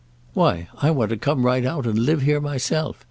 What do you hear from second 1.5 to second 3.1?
out and live here myself.